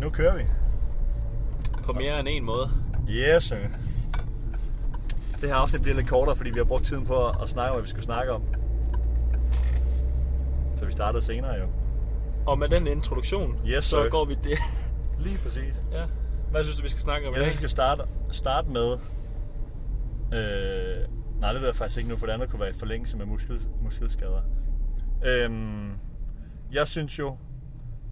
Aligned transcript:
Nu 0.00 0.10
kører 0.10 0.36
vi. 0.36 0.42
På 1.84 1.92
mere 1.92 2.20
end 2.20 2.28
en 2.30 2.44
måde. 2.44 2.70
Yes, 3.10 3.42
sir. 3.42 3.56
Det 5.40 5.48
her 5.48 5.54
afsnit 5.54 5.82
bliver 5.82 5.96
lidt 5.96 6.08
kortere, 6.08 6.36
fordi 6.36 6.50
vi 6.50 6.58
har 6.58 6.64
brugt 6.64 6.84
tiden 6.84 7.06
på 7.06 7.28
at, 7.28 7.48
snakke 7.48 7.70
om, 7.70 7.74
hvad 7.74 7.82
vi 7.82 7.88
skulle 7.88 8.04
snakke 8.04 8.32
om. 8.32 8.42
Så 10.72 10.84
vi 10.84 10.92
startede 10.92 11.22
senere 11.22 11.54
jo. 11.54 11.66
Og 12.46 12.58
med 12.58 12.68
den 12.68 12.86
introduktion, 12.86 13.58
Yes, 13.66 13.84
så 13.84 14.08
går 14.10 14.24
vi 14.24 14.34
det. 14.34 14.58
Lige 15.24 15.38
præcis. 15.38 15.82
ja. 15.92 16.04
Hvad 16.50 16.64
synes 16.64 16.76
du, 16.76 16.82
vi 16.82 16.88
skal 16.88 17.00
snakke 17.00 17.28
om 17.28 17.34
i 17.34 17.36
Jeg 17.36 17.44
dag? 17.44 17.52
synes, 17.52 17.62
vi 17.62 17.68
skal 17.68 17.70
starte, 17.70 18.02
starte 18.30 18.68
med... 18.70 18.92
Øh, 20.32 21.08
nej, 21.40 21.52
det 21.52 21.60
ved 21.60 21.68
jeg 21.68 21.76
faktisk 21.76 21.98
ikke 21.98 22.10
nu, 22.10 22.16
for 22.16 22.26
det 22.26 22.32
andet 22.32 22.50
kunne 22.50 22.60
være 22.60 22.70
i 22.70 22.78
forlængelse 22.78 23.16
med 23.16 23.26
muskel, 23.26 23.60
muskelskader. 23.82 24.40
Øhm, 25.24 25.90
jeg 26.72 26.86
synes 26.86 27.18
jo, 27.18 27.36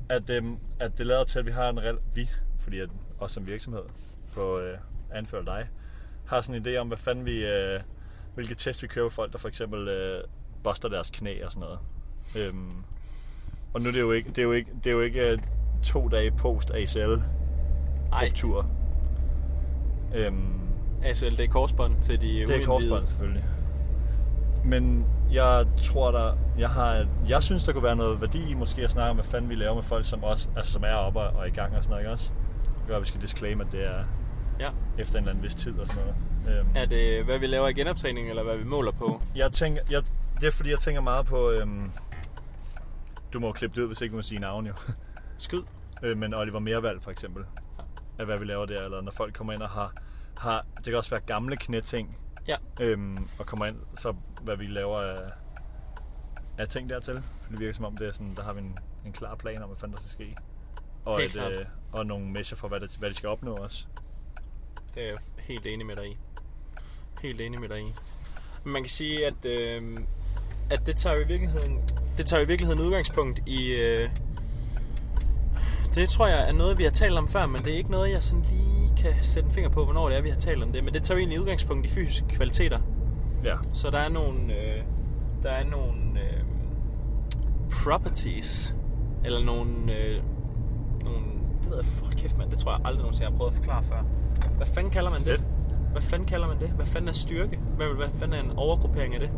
at, 0.08 0.30
øhm, 0.30 0.58
at 0.80 0.98
det 0.98 1.06
lader 1.06 1.24
til, 1.24 1.38
at 1.38 1.46
vi 1.46 1.50
har 1.50 1.68
en 1.68 1.80
rel... 1.80 1.98
Vi, 2.14 2.30
fordi 2.58 2.80
at, 2.80 2.88
også 3.18 3.34
som 3.34 3.48
virksomhed 3.48 3.82
på 4.34 4.58
øh, 4.58 4.78
anfører 5.12 5.44
dig, 5.44 5.68
har 6.26 6.40
sådan 6.40 6.66
en 6.66 6.66
idé 6.66 6.76
om, 6.76 6.88
hvad 6.88 6.98
fanden 6.98 7.26
vi... 7.26 7.44
Øh, 7.44 7.80
hvilke 8.34 8.54
test 8.54 8.82
vi 8.82 8.86
kører 8.86 9.08
folk, 9.08 9.32
der 9.32 9.38
for 9.38 9.48
eksempel 9.48 9.88
øh, 9.88 10.24
buster 10.64 10.88
deres 10.88 11.10
knæ 11.10 11.44
og 11.44 11.52
sådan 11.52 11.68
noget. 11.68 11.78
Øhm, 12.36 12.84
og 13.74 13.80
nu 13.80 13.88
er 13.88 13.92
det 13.92 14.00
jo 14.00 14.12
ikke, 14.12 14.28
det 14.28 14.38
er 14.38 14.42
jo 14.42 14.52
ikke, 14.52 14.70
det 14.84 14.86
er 14.86 14.94
jo 14.94 15.00
ikke 15.00 15.32
øh, 15.32 15.38
to 15.82 16.08
dage 16.08 16.30
post 16.30 16.70
ACL 16.70 17.22
tur. 18.34 18.70
Øhm, 20.14 20.60
ACL, 21.02 21.36
det 21.36 21.40
er 21.40 21.48
korsbånd 21.48 22.02
til 22.02 22.20
de 22.20 22.26
det 22.26 22.62
er 22.62 22.66
korsbånd 22.66 23.06
selvfølgelig. 23.06 23.44
Men 24.64 25.06
jeg 25.32 25.66
tror 25.82 26.10
der, 26.10 26.36
jeg 26.58 26.68
har, 26.68 27.06
jeg 27.28 27.42
synes 27.42 27.64
der 27.64 27.72
kunne 27.72 27.82
være 27.82 27.96
noget 27.96 28.20
værdi 28.20 28.50
i 28.50 28.54
måske 28.54 28.82
at 28.84 28.90
snakke 28.90 29.10
om, 29.10 29.16
hvad 29.16 29.24
fanden 29.24 29.50
vi 29.50 29.54
laver 29.54 29.74
med 29.74 29.82
folk, 29.82 30.04
som, 30.04 30.24
også, 30.24 30.48
altså, 30.56 30.72
som 30.72 30.84
er 30.84 30.92
oppe 30.94 31.20
og 31.20 31.48
i 31.48 31.50
gang 31.50 31.76
og 31.76 31.82
sådan 31.84 31.90
noget, 31.90 32.02
ikke 32.02 32.12
også? 32.12 32.32
Det 32.64 32.86
gør, 32.86 32.96
at 32.96 33.02
vi 33.02 33.06
skal 33.06 33.20
disclaim, 33.22 33.60
at 33.60 33.66
det 33.72 33.86
er 33.86 34.04
Ja. 34.60 34.70
efter 34.98 35.14
en 35.14 35.22
eller 35.24 35.30
anden 35.30 35.44
vis 35.44 35.54
tid 35.54 35.78
og 35.78 35.86
sådan 35.88 36.02
noget. 36.44 36.58
Øhm, 36.60 36.68
Er 36.74 36.86
det, 36.86 37.24
hvad 37.24 37.38
vi 37.38 37.46
laver 37.46 37.68
i 37.68 37.72
genoptræning, 37.72 38.28
eller 38.28 38.42
hvad 38.42 38.56
vi 38.56 38.64
måler 38.64 38.92
på? 38.92 39.22
jeg 39.36 39.52
tænker, 39.52 39.82
jeg, 39.90 40.02
det 40.40 40.46
er 40.46 40.50
fordi, 40.50 40.70
jeg 40.70 40.78
tænker 40.78 41.00
meget 41.00 41.26
på, 41.26 41.50
øhm, 41.50 41.90
du 43.32 43.40
må 43.40 43.46
jo 43.46 43.52
klippe 43.52 43.76
det 43.76 43.82
ud, 43.82 43.86
hvis 43.86 44.00
ikke 44.00 44.12
du 44.12 44.16
må 44.16 44.22
sige 44.22 44.40
navn 44.40 44.66
jo. 44.66 44.72
Skyd. 45.38 45.62
Øh, 46.02 46.16
men 46.16 46.34
Oliver 46.34 46.58
Mervald 46.58 47.00
for 47.00 47.10
eksempel, 47.10 47.44
af 48.18 48.26
hvad 48.26 48.38
vi 48.38 48.44
laver 48.44 48.66
der, 48.66 48.82
eller 48.84 49.00
når 49.00 49.12
folk 49.12 49.34
kommer 49.34 49.52
ind 49.52 49.62
og 49.62 49.68
har, 49.68 49.92
har 50.38 50.64
det 50.76 50.84
kan 50.84 50.94
også 50.96 51.10
være 51.10 51.20
gamle 51.20 51.56
knæting, 51.56 52.16
Ja. 52.48 52.56
øhm, 52.80 53.28
og 53.38 53.46
kommer 53.46 53.66
ind, 53.66 53.76
så 53.96 54.14
hvad 54.42 54.56
vi 54.56 54.66
laver 54.66 54.98
af, 54.98 55.30
af 56.58 56.68
ting 56.68 56.88
dertil. 56.88 57.22
For 57.42 57.50
det 57.50 57.60
virker 57.60 57.74
som 57.74 57.84
om, 57.84 57.96
det 57.96 58.08
er 58.08 58.12
sådan, 58.12 58.34
der 58.36 58.42
har 58.42 58.52
vi 58.52 58.60
en, 58.60 58.78
en 59.06 59.12
klar 59.12 59.34
plan 59.34 59.62
om, 59.62 59.68
hvad 59.68 59.78
fanden 59.78 59.96
der 59.96 60.02
skal 60.02 60.10
ske. 60.10 60.36
Og, 61.04 61.20
Helt 61.20 61.36
et, 61.36 61.60
øh, 61.60 61.66
og 61.92 62.06
nogle 62.06 62.26
measure 62.26 62.58
for, 62.58 62.68
hvad, 62.68 62.80
det, 62.80 62.96
hvad 62.98 63.10
de 63.10 63.14
skal 63.14 63.28
opnå 63.28 63.54
også. 63.54 63.86
Det 64.94 65.02
er 65.02 65.06
jeg 65.06 65.18
helt 65.38 65.66
enig 65.66 65.86
med 65.86 65.96
dig 65.96 66.06
i. 66.06 66.16
Helt 67.22 67.40
enig 67.40 67.60
med 67.60 67.68
dig 67.68 67.80
i. 67.80 67.92
Man 68.64 68.82
kan 68.82 68.90
sige, 68.90 69.26
at, 69.26 69.44
øh, 69.44 69.98
at 70.70 70.86
det 70.86 70.96
tager 70.96 71.16
jo 71.16 71.22
i 71.22 71.26
virkeligheden, 71.26 71.82
det 72.18 72.26
tager 72.26 72.40
jo 72.40 72.44
i 72.44 72.48
virkeligheden 72.48 72.82
udgangspunkt 72.82 73.40
i... 73.46 73.74
Øh, 73.74 74.10
det 75.98 76.08
tror 76.08 76.26
jeg 76.26 76.48
er 76.48 76.52
noget, 76.52 76.78
vi 76.78 76.82
har 76.84 76.90
talt 76.90 77.18
om 77.18 77.28
før, 77.28 77.46
men 77.46 77.60
det 77.64 77.72
er 77.72 77.76
ikke 77.76 77.90
noget, 77.90 78.10
jeg 78.10 78.22
sådan 78.22 78.44
lige 78.50 78.92
kan 78.96 79.12
sætte 79.22 79.46
en 79.46 79.52
finger 79.52 79.70
på, 79.70 79.84
hvornår 79.84 80.08
det 80.08 80.18
er, 80.18 80.22
vi 80.22 80.28
har 80.28 80.36
talt 80.36 80.64
om 80.64 80.72
det. 80.72 80.84
Men 80.84 80.94
det 80.94 81.02
tager 81.02 81.16
jo 81.16 81.20
egentlig 81.20 81.40
udgangspunkt 81.40 81.86
i 81.86 81.88
fysiske 81.88 82.26
kvaliteter. 82.28 82.78
Ja, 83.44 83.54
Så 83.72 83.90
der 83.90 83.98
er 83.98 84.08
nogle, 84.08 84.38
øh, 84.52 84.82
der 85.42 85.48
er 85.50 85.64
nogle 85.64 85.92
øh, 86.14 86.42
properties, 87.84 88.74
eller 89.24 89.44
nogle, 89.44 89.70
øh, 89.98 90.22
nogle, 91.04 91.20
det 91.62 91.70
ved 91.70 91.76
jeg, 91.76 91.84
for 91.84 92.06
kæft 92.16 92.38
mand, 92.38 92.50
det 92.50 92.58
tror 92.58 92.70
jeg 92.72 92.80
aldrig 92.84 93.00
nogensinde, 93.02 93.24
jeg 93.24 93.32
har 93.32 93.38
prøvet 93.38 93.50
at 93.50 93.56
forklare 93.56 93.82
før. 93.82 94.02
Hvad 94.56 94.66
fanden 94.66 94.90
kalder 94.92 95.10
man 95.10 95.18
det? 95.20 95.26
Fedt. 95.26 95.44
Hvad 95.92 96.02
fanden 96.02 96.28
kalder 96.28 96.46
man 96.48 96.60
det? 96.60 96.68
Hvad 96.68 96.86
fanden 96.86 97.08
er 97.08 97.12
styrke? 97.12 97.58
Hvad, 97.76 97.86
hvad 97.86 98.08
fanden 98.14 98.38
er 98.38 98.42
en 98.42 98.52
overgruppering 98.56 99.14
af 99.14 99.20
det? 99.20 99.30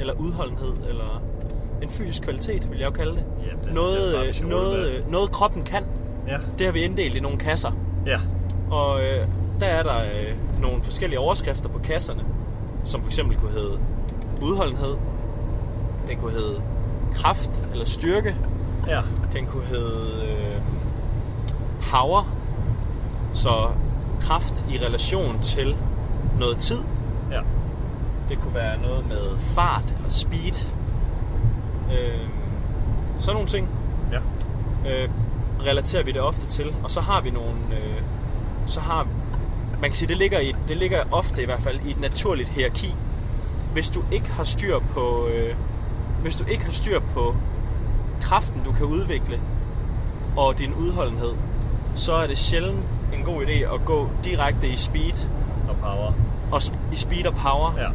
Eller 0.00 0.12
udholdenhed, 0.14 0.72
eller 0.88 1.22
en 1.82 1.88
fysisk 1.88 2.22
kvalitet, 2.22 2.70
vil 2.70 2.78
jeg 2.78 2.86
jo 2.86 2.90
kalde 2.90 3.12
det. 3.12 3.24
Ja, 3.46 3.66
det 3.66 3.74
noget, 3.74 4.12
vi 4.22 4.44
øh, 4.44 4.48
noget, 4.50 4.78
med. 4.78 4.98
øh, 4.98 5.10
noget 5.10 5.30
kroppen 5.32 5.62
kan. 5.62 5.84
Ja, 6.28 6.36
Det 6.58 6.66
har 6.66 6.72
vi 6.72 6.80
inddelt 6.84 7.16
i 7.16 7.20
nogle 7.20 7.38
kasser. 7.38 7.72
ja, 8.06 8.18
Og 8.70 9.00
øh, 9.02 9.26
der 9.60 9.66
er 9.66 9.82
der 9.82 9.96
øh, 9.98 10.60
nogle 10.62 10.82
forskellige 10.82 11.18
overskrifter 11.20 11.68
på 11.68 11.78
kasserne, 11.78 12.24
som 12.84 13.00
for 13.02 13.08
eksempel 13.08 13.36
kunne 13.36 13.50
hedde 13.52 13.78
udholdenhed, 14.42 14.96
den 16.08 16.18
kunne 16.18 16.32
hedde 16.32 16.62
kraft 17.14 17.62
eller 17.72 17.84
styrke, 17.84 18.36
ja, 18.88 19.00
den 19.32 19.46
kunne 19.46 19.64
hedde 19.64 20.24
øh, 20.26 20.60
power, 21.92 22.34
så 23.32 23.50
kraft 24.20 24.64
i 24.70 24.78
relation 24.86 25.40
til 25.40 25.76
noget 26.38 26.58
tid. 26.58 26.78
ja, 27.30 27.40
Det 28.28 28.38
kunne 28.40 28.54
være 28.54 28.78
noget 28.82 29.08
med 29.08 29.38
fart 29.38 29.94
eller 29.96 30.10
speed. 30.10 30.70
Øh, 31.92 32.28
sådan 33.18 33.34
nogle 33.34 33.48
ting. 33.48 33.68
Ja, 34.12 34.18
øh, 34.90 35.08
relaterer 35.66 36.02
vi 36.04 36.12
det 36.12 36.20
ofte 36.20 36.46
til. 36.46 36.74
Og 36.82 36.90
så 36.90 37.00
har 37.00 37.20
vi 37.20 37.30
nogle... 37.30 37.52
Øh, 37.72 38.02
så 38.66 38.80
har... 38.80 39.06
Man 39.80 39.90
kan 39.90 39.96
sige, 39.96 40.08
det 40.08 40.16
ligger, 40.16 40.38
i, 40.38 40.54
det 40.68 40.76
ligger 40.76 41.02
ofte 41.12 41.42
i 41.42 41.44
hvert 41.44 41.60
fald 41.60 41.80
i 41.86 41.90
et 41.90 42.00
naturligt 42.00 42.48
hierarki. 42.48 42.94
Hvis 43.72 43.90
du 43.90 44.02
ikke 44.12 44.30
har 44.30 44.44
styr 44.44 44.78
på... 44.78 45.26
Øh, 45.26 45.54
hvis 46.22 46.36
du 46.36 46.44
ikke 46.44 46.64
har 46.64 46.72
styr 46.72 47.00
på 47.00 47.34
kraften, 48.20 48.62
du 48.64 48.72
kan 48.72 48.86
udvikle, 48.86 49.40
og 50.36 50.58
din 50.58 50.74
udholdenhed, 50.74 51.32
så 51.94 52.12
er 52.14 52.26
det 52.26 52.38
sjældent 52.38 52.84
en 53.14 53.22
god 53.24 53.42
idé 53.42 53.74
at 53.74 53.84
gå 53.84 54.08
direkte 54.24 54.68
i 54.68 54.76
speed, 54.76 55.28
og 55.68 55.76
power. 55.76 56.12
og 56.52 56.56
sp- 56.58 56.92
i 56.92 56.96
speed 56.96 57.26
og 57.26 57.34
power, 57.34 57.74
Ja, 57.78 57.88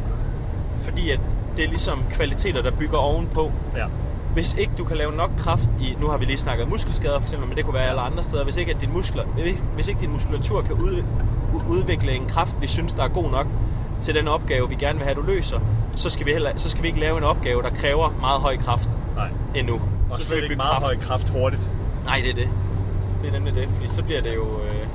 fordi 0.82 1.10
at 1.10 1.20
det 1.56 1.64
er 1.64 1.68
ligesom 1.68 2.02
kvaliteter, 2.10 2.62
der 2.62 2.70
bygger 2.70 2.98
ovenpå. 2.98 3.52
ja, 3.76 3.86
Hvis 4.36 4.54
ikke 4.54 4.72
du 4.78 4.84
kan 4.84 4.96
lave 4.96 5.12
nok 5.12 5.30
kraft 5.38 5.70
i, 5.80 5.96
nu 6.00 6.06
har 6.08 6.16
vi 6.16 6.24
lige 6.24 6.36
snakket 6.36 6.68
muskelskader 6.68 7.18
for 7.18 7.26
eksempel, 7.26 7.48
men 7.48 7.56
det 7.56 7.64
kunne 7.64 7.74
være 7.74 7.88
alle 7.88 8.00
andre 8.00 8.24
steder, 8.24 8.44
hvis 8.44 8.56
ikke, 8.56 8.74
at 8.74 8.80
din 8.80 8.92
muskler, 8.92 9.24
hvis, 9.24 9.64
hvis 9.74 9.88
ikke 9.88 10.00
din 10.00 10.10
muskulatur 10.10 10.62
kan 10.62 10.72
ud, 10.72 11.02
udvikle 11.68 12.12
en 12.12 12.26
kraft, 12.28 12.62
vi 12.62 12.66
synes, 12.66 12.94
der 12.94 13.02
er 13.02 13.08
god 13.08 13.30
nok 13.30 13.46
til 14.00 14.14
den 14.14 14.28
opgave, 14.28 14.68
vi 14.68 14.74
gerne 14.74 14.98
vil 14.98 15.04
have, 15.04 15.14
du 15.14 15.22
løser, 15.22 15.60
så 15.96 16.10
skal 16.10 16.26
vi, 16.26 16.32
heller, 16.32 16.50
så 16.56 16.70
skal 16.70 16.82
vi 16.82 16.88
ikke 16.88 17.00
lave 17.00 17.18
en 17.18 17.24
opgave, 17.24 17.62
der 17.62 17.70
kræver 17.70 18.10
meget 18.20 18.40
høj 18.40 18.56
kraft 18.56 18.90
nej. 19.16 19.28
endnu. 19.54 19.80
Og 20.10 20.18
så 20.18 20.28
bygge 20.30 20.42
ikke 20.42 20.56
meget 20.56 20.82
høj 20.82 20.94
kraft. 20.94 21.06
kraft 21.06 21.28
hurtigt. 21.28 21.70
Nej, 22.04 22.20
det 22.22 22.30
er 22.30 22.34
det. 22.34 22.48
Det 23.20 23.28
er 23.28 23.32
nemlig 23.32 23.54
det, 23.54 23.68
fordi 23.70 23.88
så 23.88 24.02
bliver 24.02 24.20
det 24.20 24.34
jo, 24.34 24.44
øh, 24.44 24.86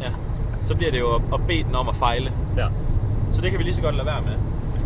ja, 0.00 0.10
så 0.62 0.74
bliver 0.76 0.90
det 0.90 1.00
jo 1.00 1.14
at, 1.14 1.22
at 1.34 1.40
bede 1.46 1.62
den 1.62 1.74
om 1.74 1.88
at 1.88 1.96
fejle. 1.96 2.32
Ja, 2.56 2.66
Så 3.30 3.42
det 3.42 3.50
kan 3.50 3.58
vi 3.58 3.64
lige 3.64 3.74
så 3.74 3.82
godt 3.82 3.94
lade 3.94 4.06
være 4.06 4.20
med. 4.20 4.34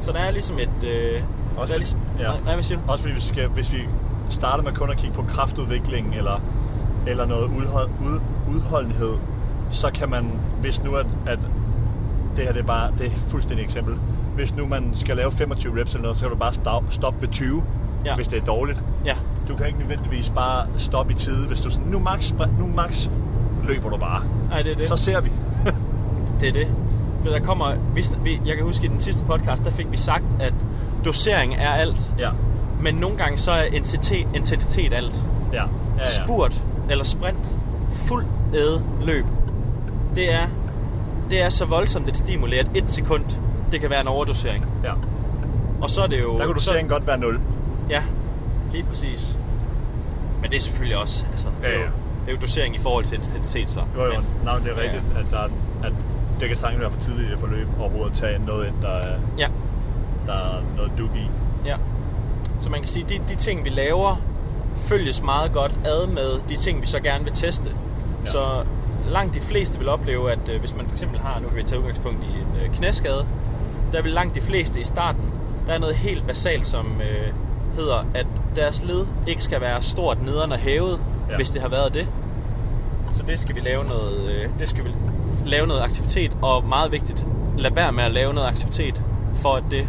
Så 0.00 0.12
der 0.12 0.18
er 0.18 0.30
ligesom 0.30 0.58
et... 0.58 0.84
Øh, 0.84 1.22
Også- 1.56 1.76
ligesom, 1.76 2.00
ja. 2.18 2.24
nej, 2.24 2.36
nej, 2.44 2.54
hvad 2.54 2.62
siger 2.62 2.78
du? 2.78 2.84
Også 2.92 3.02
fordi 3.02 3.12
hvis 3.12 3.28
vi, 3.30 3.34
skal, 3.34 3.48
hvis 3.48 3.72
vi 3.72 3.78
starter 4.28 4.62
med 4.64 4.72
kun 4.72 4.90
at 4.90 4.96
kigge 4.96 5.14
på 5.16 5.22
kraftudvikling 5.22 6.14
eller, 6.16 6.40
eller 7.06 7.26
noget 7.26 7.50
udhold, 7.58 7.88
ud, 8.04 8.20
udholdenhed, 8.54 9.12
så 9.70 9.90
kan 9.94 10.10
man, 10.10 10.26
hvis 10.60 10.84
nu 10.84 10.94
at, 10.94 11.06
at 11.26 11.38
det 12.36 12.44
her 12.44 12.52
det 12.52 12.60
er 12.60 12.66
bare 12.66 12.90
det 12.98 13.00
er 13.00 13.10
et 13.10 13.16
fuldstændig 13.28 13.64
eksempel. 13.64 13.94
Hvis 14.34 14.56
nu 14.56 14.66
man 14.66 14.88
skal 14.92 15.16
lave 15.16 15.30
25 15.30 15.80
reps 15.80 15.90
eller 15.92 16.02
noget, 16.02 16.16
så 16.16 16.24
kan 16.24 16.30
du 16.30 16.36
bare 16.38 16.52
stop, 16.52 16.84
stoppe 16.90 17.20
ved 17.22 17.28
20, 17.28 17.62
Ja. 18.06 18.14
hvis 18.16 18.28
det 18.28 18.40
er 18.40 18.44
dårligt. 18.44 18.82
Ja, 19.04 19.14
Du 19.48 19.56
kan 19.56 19.66
ikke 19.66 19.78
nødvendigvis 19.78 20.30
bare 20.30 20.66
stoppe 20.76 21.12
i 21.12 21.16
tide, 21.16 21.46
hvis 21.46 21.60
du 21.60 21.70
sådan, 21.70 21.86
nu 21.90 21.98
max, 21.98 22.32
nu 22.58 22.66
max 22.74 23.08
løber 23.68 23.90
du 23.90 23.96
bare. 23.96 24.22
nej, 24.50 24.62
det 24.62 24.72
er 24.72 24.76
det. 24.76 24.88
Så 24.88 24.96
ser 24.96 25.20
vi. 25.20 25.30
Det 26.40 26.48
er 26.48 26.52
det. 26.52 26.66
Men 27.24 27.32
der 27.32 27.40
kommer, 27.40 27.74
hvis, 27.74 28.18
vi, 28.24 28.40
jeg 28.46 28.56
kan 28.56 28.64
huske 28.66 28.84
i 28.86 28.88
den 28.88 29.00
sidste 29.00 29.24
podcast, 29.24 29.64
der 29.64 29.70
fik 29.70 29.90
vi 29.90 29.96
sagt, 29.96 30.24
at 30.40 30.54
dosering 31.04 31.54
er 31.54 31.70
alt. 31.70 32.14
Ja, 32.18 32.30
Men 32.82 32.94
nogle 32.94 33.16
gange 33.16 33.38
så 33.38 33.52
er 33.52 33.62
intensitet, 33.64 34.26
intensitet 34.34 34.92
alt. 34.92 35.22
ja, 35.52 35.56
ja, 35.62 35.68
ja. 35.98 36.06
Spurt 36.06 36.62
eller 36.90 37.04
sprint, 37.04 37.38
fuld 37.92 38.24
æde 38.54 38.82
løb. 39.02 39.24
Det 40.14 40.32
er, 40.32 40.46
det 41.30 41.42
er 41.42 41.48
så 41.48 41.64
voldsomt 41.64 42.08
et 42.08 42.16
stimuli, 42.16 42.58
at 42.58 42.66
et 42.74 42.90
sekund, 42.90 43.24
det 43.72 43.80
kan 43.80 43.90
være 43.90 44.00
en 44.00 44.08
overdosering. 44.08 44.66
ja. 44.84 44.92
Og 45.82 45.90
så 45.90 46.02
er 46.02 46.06
det 46.06 46.22
jo... 46.22 46.32
Der 46.38 46.46
kan 46.46 46.48
så, 46.48 46.52
doseringen 46.54 46.88
godt 46.90 47.06
være 47.06 47.18
0. 47.18 47.40
Ja, 47.90 48.02
lige 48.72 48.84
præcis. 48.84 49.38
Men 50.42 50.50
det 50.50 50.56
er 50.56 50.60
selvfølgelig 50.60 50.96
også, 50.98 51.24
altså, 51.30 51.48
det, 51.62 51.68
er 51.68 51.72
Ja, 51.72 51.76
jo, 51.78 51.82
ja. 51.84 51.90
det 52.26 52.28
er 52.28 52.32
jo 52.32 52.38
dosering 52.40 52.74
i 52.74 52.78
forhold 52.78 53.04
til 53.04 53.16
intensitet 53.16 53.70
så. 53.70 53.80
Jo, 53.96 54.04
jo. 54.04 54.10
Men, 54.10 54.20
men 54.44 54.64
det 54.64 54.72
er 54.78 54.82
rigtigt, 54.82 55.02
ja. 55.14 55.20
at, 55.20 55.26
der, 55.30 55.42
at 55.86 55.92
det 56.40 56.48
kan 56.48 56.56
sagtens 56.56 56.80
være 56.80 56.90
for 56.90 57.00
tidligt 57.00 57.28
i 57.28 57.30
det 57.30 57.38
forløb 57.40 57.68
overhovedet 57.80 58.10
at 58.10 58.16
tage 58.16 58.38
noget 58.46 58.66
ind, 58.66 58.74
der 58.82 58.88
er, 58.88 59.16
ja, 59.38 59.46
der 60.26 60.32
er 60.32 60.62
noget 60.76 60.92
dug 60.98 61.08
i. 61.16 61.30
Ja. 61.66 61.76
Så 62.58 62.70
man 62.70 62.80
kan 62.80 62.88
sige, 62.88 63.04
at 63.04 63.10
de, 63.10 63.20
de 63.28 63.34
ting, 63.34 63.64
vi 63.64 63.70
laver, 63.70 64.16
følges 64.76 65.22
meget 65.22 65.52
godt 65.52 65.72
ad 65.84 66.06
med 66.06 66.48
de 66.48 66.56
ting, 66.56 66.82
vi 66.82 66.86
så 66.86 67.00
gerne 67.00 67.24
vil 67.24 67.32
teste. 67.32 67.70
Ja. 68.24 68.30
Så 68.30 68.64
langt 69.08 69.34
de 69.34 69.40
fleste 69.40 69.78
vil 69.78 69.88
opleve, 69.88 70.32
at 70.32 70.48
øh, 70.48 70.60
hvis 70.60 70.76
man 70.76 70.86
for 70.86 70.94
eksempel 70.94 71.20
har, 71.20 71.40
nu 71.40 71.48
kan 71.48 71.56
vi 71.56 71.62
tage 71.62 71.80
udgangspunkt 71.80 72.24
i 72.24 72.26
en 72.26 72.64
øh, 72.64 72.74
knæskade, 72.74 73.26
der 73.92 74.02
vil 74.02 74.12
langt 74.12 74.34
de 74.34 74.40
fleste 74.40 74.80
i 74.80 74.84
starten, 74.84 75.22
der 75.66 75.72
er 75.72 75.78
noget 75.78 75.94
helt 75.94 76.26
basalt, 76.26 76.66
som 76.66 77.00
øh, 77.00 77.32
hedder, 77.76 78.06
at 78.14 78.26
deres 78.56 78.84
led 78.84 79.06
ikke 79.26 79.44
skal 79.44 79.60
være 79.60 79.82
stort 79.82 80.22
nederen 80.22 80.52
og 80.52 80.58
hævet, 80.58 81.00
ja. 81.30 81.36
hvis 81.36 81.50
det 81.50 81.62
har 81.62 81.68
været 81.68 81.94
det. 81.94 82.08
Så 83.12 83.22
det 83.22 83.38
skal 83.38 83.54
vi 83.54 83.60
lave 83.60 83.84
noget, 83.84 84.30
øh, 84.30 84.48
det 84.58 84.68
skal 84.68 84.84
vi 84.84 84.90
lave 85.46 85.66
noget 85.66 85.80
aktivitet, 85.80 86.36
og 86.42 86.64
meget 86.64 86.92
vigtigt, 86.92 87.26
lad 87.58 87.70
være 87.70 87.92
med 87.92 88.04
at 88.04 88.12
lave 88.12 88.34
noget 88.34 88.48
aktivitet, 88.48 89.02
for 89.34 89.54
at 89.54 89.62
det 89.70 89.88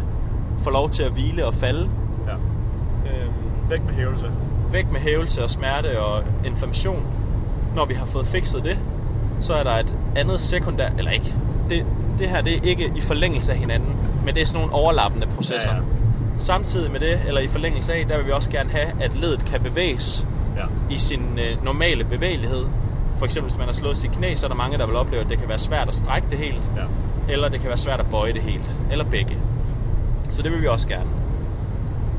får 0.66 0.70
lov 0.72 0.90
til 0.90 1.02
at 1.02 1.10
hvile 1.12 1.46
og 1.46 1.54
falde. 1.54 1.88
Ja. 2.26 2.32
Øhm, 2.32 3.32
Væk 3.70 3.84
med 3.86 3.94
hævelse. 3.94 4.26
væk 4.72 4.90
med 4.92 5.00
hævelse 5.00 5.44
og 5.44 5.50
smerte 5.50 6.00
og 6.00 6.22
inflammation. 6.44 7.02
Når 7.76 7.84
vi 7.84 7.94
har 7.94 8.06
fået 8.06 8.26
fikset 8.26 8.64
det, 8.64 8.78
så 9.40 9.54
er 9.54 9.62
der 9.62 9.70
et 9.70 9.94
andet 10.16 10.40
sekundær, 10.40 10.88
eller 10.98 11.10
ikke, 11.10 11.34
det, 11.70 11.84
det 12.18 12.28
her 12.28 12.40
det 12.40 12.52
er 12.56 12.60
ikke 12.62 12.92
i 12.96 13.00
forlængelse 13.00 13.52
af 13.52 13.58
hinanden, 13.58 13.96
men 14.24 14.34
det 14.34 14.40
er 14.42 14.46
sådan 14.46 14.60
nogle 14.60 14.74
overlappende 14.74 15.26
processer. 15.26 15.70
Ja, 15.72 15.76
ja. 15.76 15.82
Samtidig 16.38 16.90
med 16.90 17.00
det, 17.00 17.20
eller 17.26 17.40
i 17.40 17.46
forlængelse 17.48 17.94
af, 17.94 18.06
der 18.08 18.16
vil 18.16 18.26
vi 18.26 18.32
også 18.32 18.50
gerne 18.50 18.70
have, 18.70 18.86
at 19.02 19.14
ledet 19.14 19.44
kan 19.44 19.60
bevæges 19.60 20.26
Ja. 20.56 20.94
i 20.94 20.98
sin 20.98 21.22
øh, 21.38 21.64
normale 21.64 22.04
bevægelighed. 22.04 22.64
For 23.16 23.24
eksempel, 23.24 23.50
hvis 23.50 23.58
man 23.58 23.66
har 23.66 23.74
slået 23.74 23.96
sit 23.96 24.10
knæ, 24.12 24.34
så 24.34 24.46
er 24.46 24.48
der 24.48 24.56
mange, 24.56 24.78
der 24.78 24.86
vil 24.86 24.96
opleve, 24.96 25.22
at 25.22 25.30
det 25.30 25.38
kan 25.38 25.48
være 25.48 25.58
svært 25.58 25.88
at 25.88 25.94
strække 25.94 26.28
det 26.30 26.38
helt, 26.38 26.70
Ja. 26.76 26.82
eller 27.32 27.48
det 27.48 27.60
kan 27.60 27.68
være 27.68 27.76
svært 27.78 28.00
at 28.00 28.06
bøje 28.10 28.32
det 28.32 28.42
helt, 28.42 28.76
eller 28.92 29.04
begge. 29.04 29.36
Så 30.36 30.42
det 30.42 30.52
vil 30.52 30.62
vi 30.62 30.66
også 30.66 30.88
gerne. 30.88 31.10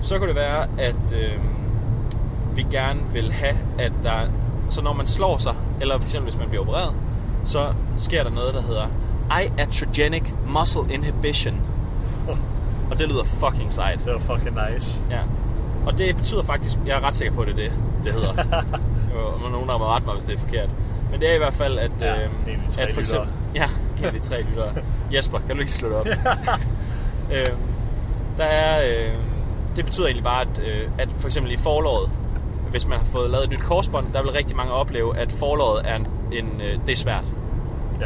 Så 0.01 0.17
kunne 0.17 0.27
det 0.27 0.35
være, 0.35 0.67
at 0.77 1.13
øh, 1.13 1.31
vi 2.55 2.65
gerne 2.71 2.99
vil 3.13 3.31
have, 3.31 3.57
at 3.79 3.91
der... 4.03 4.27
Så 4.69 4.81
når 4.81 4.93
man 4.93 5.07
slår 5.07 5.37
sig, 5.37 5.55
eller 5.81 5.99
for 5.99 6.05
eksempel 6.05 6.31
hvis 6.31 6.39
man 6.39 6.49
bliver 6.49 6.61
opereret, 6.61 6.93
så 7.43 7.73
sker 7.97 8.23
der 8.23 8.29
noget, 8.29 8.53
der 8.53 8.61
hedder 8.61 8.87
iatrogenic 9.41 10.23
muscle 10.47 10.93
inhibition. 10.93 11.55
Og 12.91 12.99
det 12.99 13.07
lyder 13.07 13.23
fucking 13.23 13.71
sejt. 13.71 13.99
Det 14.05 14.13
var 14.13 14.19
fucking 14.19 14.57
nice. 14.71 15.01
Ja. 15.11 15.19
Og 15.85 15.97
det 15.97 16.15
betyder 16.15 16.43
faktisk, 16.43 16.77
jeg 16.85 16.97
er 16.97 17.01
ret 17.03 17.13
sikker 17.13 17.33
på, 17.33 17.41
at 17.41 17.47
det 17.47 17.53
er 17.53 17.69
det, 17.69 17.73
det 18.03 18.13
hedder. 18.13 18.33
Er 19.17 19.49
nogen, 19.51 19.69
der 19.69 19.77
må 19.77 19.85
rette 19.85 20.05
mig, 20.05 20.13
hvis 20.15 20.23
det 20.23 20.35
er 20.35 20.39
forkert. 20.39 20.69
Men 21.11 21.19
det 21.19 21.29
er 21.29 21.35
i 21.35 21.37
hvert 21.37 21.53
fald, 21.53 21.77
at, 21.77 21.91
Ja, 22.01 22.15
tre 22.71 22.81
at 22.81 22.93
for 22.93 22.99
eksempel... 22.99 23.29
Ja, 23.55 23.69
en 23.99 24.05
af 24.05 24.11
de 24.11 24.19
tre 24.19 24.41
lyttere. 24.41 24.69
Jesper, 25.13 25.39
kan 25.39 25.55
du 25.55 25.59
ikke 25.59 25.71
slå 25.71 25.89
det 25.89 25.97
op? 25.97 26.07
øhm, 27.33 27.57
der 28.37 28.43
er... 28.43 28.81
Øh, 29.07 29.13
det 29.75 29.85
betyder 29.85 30.05
egentlig 30.07 30.23
bare, 30.23 30.41
at, 30.41 30.59
øh, 30.67 30.89
at 30.97 31.09
for 31.17 31.27
eksempel 31.27 31.51
i 31.51 31.57
forlåret, 31.57 32.09
hvis 32.71 32.87
man 32.87 32.97
har 32.97 33.05
fået 33.05 33.29
lavet 33.29 33.43
et 33.43 33.49
nyt 33.51 33.59
korsbånd, 33.59 34.05
der 34.13 34.21
vil 34.21 34.31
rigtig 34.31 34.55
mange 34.55 34.71
opleve, 34.73 35.17
at 35.17 35.31
forlåret 35.31 35.81
er 35.85 35.95
en, 35.95 36.07
en 36.31 36.61
øh, 36.61 36.79
det 36.85 36.91
er 36.91 36.95
svært 36.95 37.25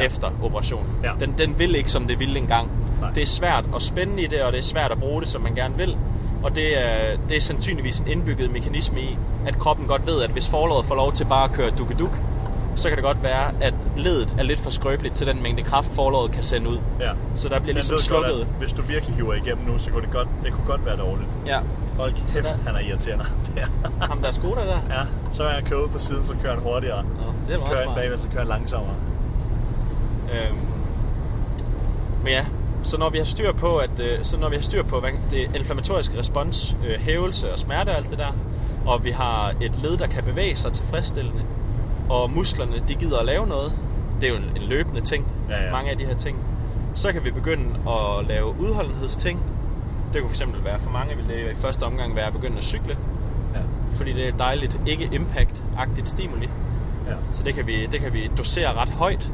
efter 0.04 0.30
operationen. 0.42 0.90
Ja. 1.04 1.10
Den, 1.20 1.34
den 1.38 1.58
vil 1.58 1.74
ikke, 1.74 1.90
som 1.92 2.06
det 2.06 2.18
ville 2.18 2.38
engang. 2.38 2.70
Nej. 3.00 3.10
Det 3.10 3.22
er 3.22 3.26
svært 3.26 3.64
at 3.76 3.82
spænde 3.82 4.22
i 4.22 4.26
det, 4.26 4.42
og 4.42 4.52
det 4.52 4.58
er 4.58 4.62
svært 4.62 4.90
at 4.92 4.98
bruge 4.98 5.20
det, 5.20 5.28
som 5.28 5.42
man 5.42 5.54
gerne 5.54 5.76
vil. 5.76 5.96
Og 6.42 6.54
det 6.54 6.78
er, 6.78 7.16
det 7.28 7.36
er 7.36 7.40
sandsynligvis 7.40 8.00
en 8.00 8.06
indbygget 8.08 8.50
mekanisme 8.50 9.00
i, 9.00 9.18
at 9.46 9.58
kroppen 9.58 9.86
godt 9.86 10.06
ved, 10.06 10.22
at 10.22 10.30
hvis 10.30 10.48
forlåret 10.50 10.84
får 10.84 10.94
lov 10.94 11.12
til 11.12 11.24
bare 11.24 11.44
at 11.44 11.52
køre 11.52 11.70
duk 11.70 12.20
så 12.76 12.88
kan 12.88 12.96
det 12.96 13.04
godt 13.04 13.22
være, 13.22 13.52
at 13.60 13.74
ledet 13.96 14.34
er 14.38 14.42
lidt 14.42 14.60
for 14.60 14.70
skrøbeligt 14.70 15.14
til 15.14 15.26
den 15.26 15.42
mængde 15.42 15.62
kraft, 15.62 15.92
forlåret 15.92 16.32
kan 16.32 16.42
sende 16.42 16.68
ud. 16.70 16.78
Ja. 17.00 17.10
Så 17.34 17.48
der 17.48 17.60
bliver 17.60 17.74
ligesom 17.74 17.94
godt, 17.94 18.02
slukket. 18.02 18.40
at 18.40 18.46
hvis 18.58 18.72
du 18.72 18.82
virkelig 18.82 19.14
hiver 19.16 19.34
igennem 19.34 19.66
nu, 19.66 19.78
så 19.78 19.90
kunne 19.90 20.02
det 20.02 20.10
godt, 20.12 20.28
det 20.44 20.52
kunne 20.52 20.66
godt 20.66 20.86
være 20.86 20.96
dårligt. 20.96 21.28
Ja, 21.46 21.58
Hold 21.96 22.12
kæft, 22.12 22.30
Sådan. 22.32 22.66
han 22.66 22.74
er 22.74 22.80
irriterende. 22.80 23.24
Ja. 23.56 23.64
ham 24.06 24.18
der 24.18 24.28
er 24.28 24.32
Skoda 24.32 24.60
der. 24.60 24.78
ja, 24.90 25.02
så 25.32 25.42
er 25.42 25.54
jeg 25.54 25.64
kørt 25.64 25.78
ud 25.78 25.88
på 25.88 25.98
siden, 25.98 26.24
så 26.24 26.34
kører 26.42 26.54
han 26.54 26.62
hurtigere. 26.62 27.02
Nå, 27.02 27.08
det 27.46 27.54
er 27.54 27.58
så 27.58 27.64
kører 27.64 27.86
han 27.86 27.94
bagved, 27.94 28.18
så 28.18 28.26
kører 28.28 28.38
han 28.38 28.48
langsommere. 28.48 28.94
Øhm, 30.32 30.58
men 32.24 32.32
ja, 32.32 32.44
så 32.82 32.98
når 32.98 33.10
vi 33.10 33.18
har 33.18 33.24
styr 33.24 33.52
på, 33.52 33.76
at, 33.76 34.00
øh, 34.00 34.18
så 34.22 34.36
når 34.36 34.48
vi 34.48 34.56
har 34.56 34.62
styr 34.62 34.82
på 34.82 35.00
hvad, 35.00 35.10
det 35.30 35.50
inflammatoriske 35.56 36.18
respons, 36.18 36.76
øh, 36.86 37.00
hævelse 37.00 37.52
og 37.52 37.58
smerte 37.58 37.90
og 37.90 37.96
alt 37.96 38.10
det 38.10 38.18
der, 38.18 38.36
og 38.86 39.04
vi 39.04 39.10
har 39.10 39.54
et 39.60 39.72
led, 39.82 39.96
der 39.96 40.06
kan 40.06 40.24
bevæge 40.24 40.56
sig 40.56 40.72
tilfredsstillende, 40.72 41.42
og 42.08 42.30
musklerne, 42.30 42.72
de 42.88 42.94
gider 42.94 43.18
at 43.18 43.26
lave 43.26 43.46
noget, 43.46 43.72
det 44.20 44.28
er 44.28 44.30
jo 44.32 44.36
en, 44.38 44.50
en 44.56 44.62
løbende 44.62 45.00
ting, 45.00 45.26
Ja, 45.50 45.64
ja. 45.64 45.70
mange 45.72 45.90
af 45.90 45.98
de 45.98 46.04
her 46.04 46.14
ting, 46.14 46.38
så 46.94 47.12
kan 47.12 47.24
vi 47.24 47.30
begynde 47.30 47.64
at 47.88 48.26
lave 48.28 48.46
udholdenhedsting. 48.60 49.40
Det 50.12 50.22
kunne 50.22 50.30
fx 50.30 50.42
være 50.64 50.78
for 50.78 50.90
mange, 50.90 51.16
vil 51.16 51.26
det 51.28 51.52
i 51.52 51.54
første 51.54 51.82
omgang 51.82 52.16
være 52.16 52.26
at 52.26 52.32
begynde 52.32 52.56
at 52.58 52.64
cykle, 52.64 52.96
Ja. 53.54 53.60
fordi 53.92 54.12
det 54.12 54.28
er 54.28 54.32
dejligt 54.32 54.80
ikke-impact-agtigt 54.86 56.04
stimuli. 56.08 56.48
Ja. 57.08 57.12
Så 57.32 57.42
det 57.42 57.54
kan 57.54 57.66
vi, 57.66 57.86
det 57.86 58.00
kan 58.00 58.12
vi 58.12 58.30
dosere 58.38 58.72
ret 58.74 58.88
højt 58.90 59.30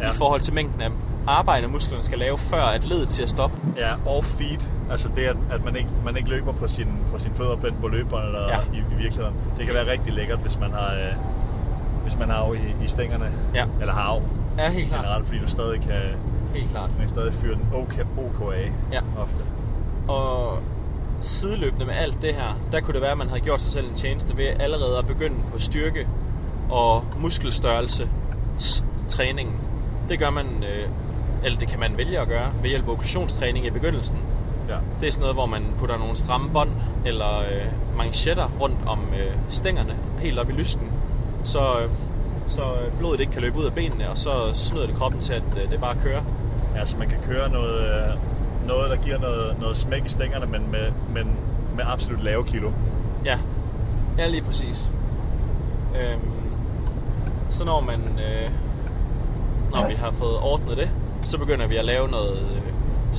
ja. 0.00 0.10
I 0.10 0.14
forhold 0.14 0.40
til 0.40 0.54
mængden 0.54 0.80
af 0.82 0.90
arbejde, 1.26 1.68
musklerne 1.68 2.02
skal 2.02 2.18
lave, 2.18 2.38
før 2.38 2.62
at 2.62 2.84
ledet 2.84 3.08
til 3.08 3.22
at 3.22 3.30
stoppe. 3.30 3.56
Ja, 3.76 3.92
og 4.06 4.24
feet. 4.24 4.72
Altså 4.90 5.08
det, 5.16 5.22
at, 5.22 5.36
at 5.50 5.64
man, 5.64 5.76
ikke, 5.76 5.88
man 6.04 6.16
ikke 6.16 6.28
løber 6.28 6.52
på 6.52 6.66
sin, 6.66 6.86
på 7.12 7.18
sin 7.18 7.34
fødder 7.34 7.56
på, 7.80 7.88
løbebånd 7.88 8.24
eller 8.26 8.40
ja. 8.48 8.58
i, 8.72 8.78
i 8.78 8.82
virkeligheden. 8.98 9.34
Det 9.58 9.66
kan 9.66 9.74
være 9.74 9.90
rigtig 9.90 10.12
lækkert, 10.12 10.38
hvis 10.38 10.58
man 10.58 10.70
har, 10.72 10.92
øh, 10.94 11.12
hvis 12.08 12.18
man 12.18 12.28
har 12.30 12.36
arv 12.36 12.54
i, 12.54 12.84
i 12.84 12.88
stængerne. 12.88 13.30
Ja. 13.54 13.64
Eller 13.80 13.94
har 13.94 14.00
arv 14.02 14.22
Ja, 14.58 14.70
helt 14.70 14.88
klart. 14.88 15.00
generelt, 15.00 15.26
fordi 15.26 15.38
du 15.40 15.46
stadig 15.48 15.80
kan, 15.80 16.00
Helt 16.54 16.70
klart. 16.70 16.90
man 16.90 16.98
kan 17.00 17.08
stadig 17.08 17.32
fyre 17.34 17.54
den 17.54 17.66
OK, 17.74 17.94
OK 18.18 18.52
af 18.54 18.72
Ja. 18.92 19.00
ofte. 19.22 19.42
Og 20.08 20.58
sideløbende 21.20 21.86
med 21.86 21.94
alt 21.94 22.22
det 22.22 22.34
her, 22.34 22.58
der 22.72 22.80
kunne 22.80 22.94
det 22.94 23.02
være, 23.02 23.10
at 23.12 23.18
man 23.18 23.28
havde 23.28 23.40
gjort 23.40 23.60
sig 23.60 23.72
selv 23.72 23.88
en 23.90 23.94
tjeneste 23.94 24.36
ved 24.36 24.46
allerede 24.46 24.98
at 24.98 25.06
begynde 25.06 25.36
på 25.52 25.58
styrke 25.58 26.08
og 26.70 27.04
muskelstørrelse 27.20 28.08
træningen. 29.08 29.54
Det 30.08 30.18
gør 30.18 30.30
man, 30.30 30.46
øh, 30.46 30.88
eller 31.44 31.58
det 31.58 31.68
kan 31.68 31.80
man 31.80 31.96
vælge 31.96 32.18
at 32.20 32.28
gøre 32.28 32.46
ved 32.62 32.70
hjælp 32.70 32.88
af 32.88 32.92
okklusionstræning 32.92 33.66
i 33.66 33.70
begyndelsen. 33.70 34.16
Ja. 34.68 34.76
Det 35.00 35.08
er 35.08 35.12
sådan 35.12 35.20
noget, 35.20 35.36
hvor 35.36 35.46
man 35.46 35.62
putter 35.78 35.98
nogle 35.98 36.16
stramme 36.16 36.50
bånd 36.50 36.70
eller 37.06 37.38
øh, 37.38 37.96
manchetter 37.96 38.48
rundt 38.60 38.76
om 38.86 38.98
øh, 39.18 39.36
stængerne, 39.48 39.96
helt 40.18 40.38
op 40.38 40.48
i 40.50 40.52
lysken, 40.52 40.88
så, 41.44 41.88
så 42.46 42.62
blodet 42.98 43.20
ikke 43.20 43.32
kan 43.32 43.42
løbe 43.42 43.58
ud 43.58 43.64
af 43.64 43.72
benene, 43.72 44.10
og 44.10 44.18
så 44.18 44.30
snyder 44.54 44.86
det 44.86 44.94
kroppen 44.94 45.20
til, 45.20 45.32
at 45.32 45.42
øh, 45.64 45.70
det 45.70 45.80
bare 45.80 45.96
kører. 46.02 46.22
Altså 46.76 46.96
man 46.96 47.08
kan 47.08 47.18
køre 47.22 47.50
noget, 47.50 47.80
øh, 47.80 48.10
noget 48.66 48.90
der 48.90 48.96
giver 48.96 49.18
noget, 49.18 49.60
noget 49.60 49.76
smæk 49.76 50.04
i 50.06 50.08
stængerne, 50.08 50.46
men 50.46 50.70
med, 50.70 50.92
men 51.14 51.36
med 51.76 51.84
absolut 51.86 52.22
lave 52.22 52.44
kilo. 52.44 52.70
Ja, 53.24 53.38
ja 54.18 54.28
lige 54.28 54.42
præcis. 54.42 54.90
Øhm, 56.00 56.20
så 57.50 57.64
når 57.64 57.80
man, 57.80 58.00
øh, 58.00 58.50
når 59.70 59.88
vi 59.88 59.94
har 59.94 60.10
fået 60.10 60.38
ordnet 60.38 60.76
det, 60.76 60.90
så 61.22 61.38
begynder 61.38 61.66
vi 61.66 61.76
at 61.76 61.84
lave 61.84 62.08
noget 62.08 62.38
øh, 62.38 62.62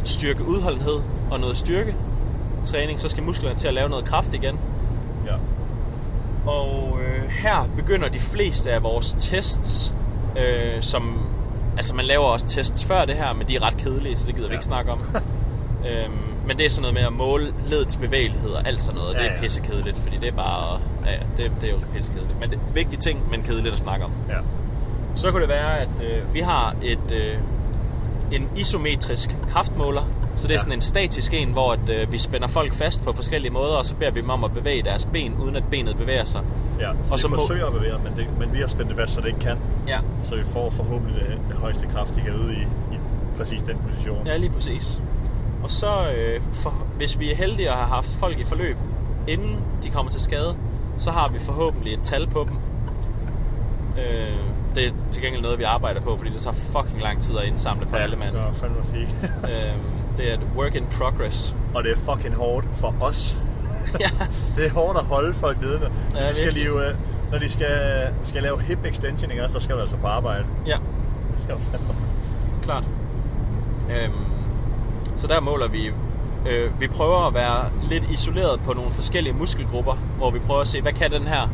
styrke 0.04 0.44
udholdenhed 0.48 1.01
og 1.31 1.39
noget 1.39 1.57
styrke 1.57 1.95
træning, 2.66 3.00
så 3.00 3.10
skal 3.10 3.24
musklerne 3.24 3.56
til 3.56 3.68
at 3.68 3.74
lave 3.74 3.89
noget 3.89 4.06
kraft 4.06 4.33
igen. 4.33 4.60
Ja. 5.25 5.36
Og 6.51 7.00
øh, 7.01 7.19
her 7.29 7.69
begynder 7.75 8.09
de 8.09 8.19
fleste 8.19 8.71
af 8.71 8.83
vores 8.83 9.15
tests, 9.19 9.93
øh, 10.37 10.81
som... 10.81 11.25
Altså, 11.77 11.95
man 11.95 12.06
laver 12.06 12.25
også 12.25 12.47
tests 12.47 12.85
før 12.85 13.06
det 13.06 13.15
her, 13.15 13.33
men 13.33 13.47
de 13.47 13.56
er 13.56 13.68
ret 13.68 13.77
kedelige, 13.77 14.18
så 14.18 14.27
det 14.27 14.35
gider 14.35 14.47
ja. 14.47 14.49
vi 14.49 14.56
ikke 14.56 14.65
snakke 14.65 14.92
om. 14.92 14.99
øhm, 15.89 16.30
men 16.47 16.57
det 16.57 16.65
er 16.65 16.69
sådan 16.69 16.81
noget 16.81 16.94
med 16.94 17.04
at 17.04 17.13
måle 17.13 17.54
ledets 17.65 17.97
bevægelighed 17.97 18.49
og 18.49 18.68
alt 18.68 18.81
sådan 18.81 18.99
noget. 18.99 19.13
Ja, 19.13 19.23
Ja, 19.23 19.30
det 19.30 19.37
er 19.37 19.42
pissekedeligt, 19.42 19.97
fordi 19.97 20.18
det 20.18 20.27
er 20.27 20.35
bare... 20.35 20.80
Ja, 21.06 21.18
det, 21.37 21.51
det 21.61 21.69
er 21.69 21.73
jo 21.73 21.80
pissekedeligt. 21.95 22.39
Men 22.39 22.49
det 22.49 22.56
er 22.56 22.73
vigtige 22.73 22.99
ting, 22.99 23.31
men 23.31 23.42
kedeligt 23.44 23.73
at 23.73 23.80
snakke 23.80 24.06
om. 24.06 24.11
Ja. 24.30 24.35
Så 25.15 25.31
kunne 25.31 25.42
det 25.42 25.49
være, 25.49 25.80
at 25.80 25.89
øh, 26.04 26.33
vi 26.33 26.39
har 26.39 26.75
et, 26.83 27.11
øh, 27.11 27.37
en 28.31 28.49
isometrisk 28.56 29.37
kraftmåler. 29.49 30.04
Så 30.39 30.47
det 30.47 30.53
er 30.53 30.55
Ja. 30.55 30.59
sådan 30.59 30.73
en 30.73 30.81
statisk 30.81 31.33
en, 31.33 31.47
hvor 31.49 31.71
at, 31.73 31.89
øh, 31.89 32.11
vi 32.11 32.17
spænder 32.17 32.47
folk 32.47 32.73
fast 32.73 33.03
på 33.05 33.13
forskellige 33.13 33.51
måder, 33.53 33.75
og 33.75 33.85
så 33.85 33.95
beder 33.95 34.11
vi 34.11 34.21
dem 34.21 34.29
om 34.29 34.43
at 34.43 34.53
bevæge 34.53 34.83
deres 34.83 35.05
ben, 35.13 35.33
uden 35.43 35.55
at 35.55 35.63
benet 35.71 35.95
bevæger 35.95 36.25
sig. 36.25 36.41
ja. 36.79 36.89
Og 36.89 36.95
Og 37.11 37.19
så 37.19 37.21
så 37.23 37.27
må- 37.27 37.35
forsøger 37.35 37.65
at 37.65 37.73
bevæge, 37.73 37.93
men, 38.03 38.13
det, 38.17 38.27
men 38.39 38.53
vi 38.53 38.59
har 38.59 38.67
spændt 38.67 38.89
det 38.89 38.97
fast, 38.97 39.13
så 39.13 39.21
det 39.21 39.27
ikke 39.27 39.39
kan. 39.39 39.57
Ja. 39.87 39.99
Så 40.23 40.35
vi 40.35 40.43
får 40.43 40.69
forhåbentlig 40.69 41.15
det, 41.21 41.37
det 41.47 41.55
højeste 41.57 41.87
kraft, 41.87 42.15
de 42.15 42.21
kan 42.21 42.33
yde 42.33 42.53
i, 42.53 42.61
i 42.95 42.97
præcis 43.37 43.61
den 43.63 43.77
position. 43.89 44.27
Ja, 44.27 44.37
lige 44.37 44.49
præcis. 44.51 45.01
Og 45.63 45.71
så, 45.71 46.11
øh, 46.17 46.41
for, 46.51 46.73
hvis 46.97 47.19
vi 47.19 47.31
er 47.31 47.35
heldige 47.35 47.69
at 47.69 47.75
have 47.75 47.87
haft 47.87 48.07
folk 48.07 48.39
i 48.39 48.43
forløb, 48.43 48.77
inden 49.27 49.55
de 49.83 49.89
kommer 49.89 50.11
til 50.11 50.21
skade, 50.21 50.55
så 50.97 51.11
har 51.11 51.27
vi 51.27 51.39
forhåbentlig 51.39 51.93
et 51.93 51.99
tal 52.03 52.27
på 52.27 52.45
dem. 52.49 52.57
Øh, 53.97 54.37
det 54.75 54.85
er 54.87 54.91
til 55.11 55.23
gengæld 55.23 55.41
noget, 55.41 55.59
vi 55.59 55.63
arbejder 55.63 56.01
på, 56.01 56.17
fordi 56.17 56.29
det 56.33 56.41
tager 56.41 56.53
fucking 56.53 57.01
lang 57.01 57.21
tid 57.21 57.37
at 57.37 57.43
indsamle 57.47 57.85
på 57.85 57.95
alle 57.95 58.15
mand. 58.15 58.31
Det 58.35 58.41
var 58.43 58.51
fandme 58.53 58.77
fint. 58.93 59.09
Øh, 59.23 59.73
det 60.19 60.30
er 60.30 60.33
et 60.33 60.47
work 60.57 60.76
in 60.76 60.85
progress. 60.92 61.56
Og 61.73 61.83
det 61.83 61.92
er 61.92 61.95
fucking 61.95 62.35
hårdt 62.35 62.66
for 62.73 62.95
os. 63.02 63.40
ja, 63.99 64.09
Det 64.56 64.66
er 64.66 64.71
hårdt 64.71 64.97
at 64.97 65.06
holde 65.06 65.33
folk 65.33 65.61
nede. 65.61 65.92
Ja, 66.16 66.30
de 66.30 66.33
skal 66.33 66.54
lige, 66.54 66.69
øh, 66.69 66.95
når 67.31 67.38
de 67.38 67.49
skal, 67.49 68.07
skal 68.21 68.44
lave 68.44 68.61
hip 68.61 68.85
extension, 68.85 69.31
ikke? 69.31 69.44
så 69.49 69.59
skal 69.59 69.76
du 69.76 69.81
altså 69.81 69.97
på 69.97 70.07
arbejde. 70.07 70.45
ja, 70.68 70.78
Det 71.47 71.54
er 71.54 71.57
klart. 72.61 72.83
Øhm, 73.92 74.14
så 75.16 75.28
der 75.28 75.40
måler 75.40 75.68
vi... 75.68 75.92
Øh, 76.49 76.80
vi 76.81 76.88
prøver 76.88 77.28
at 77.28 77.33
være 77.33 77.69
lidt 77.90 78.04
isoleret 78.11 78.59
på 78.59 78.73
nogle 78.73 78.94
forskellige 78.94 79.33
muskelgrupper, 79.33 79.94
hvor 80.18 80.31
vi 80.31 80.40
prøver 80.40 80.61
at 80.61 80.68
se, 80.68 80.81
hvad 80.81 80.94
kan 80.94 81.11
den 81.11 81.21
her, 81.28 81.49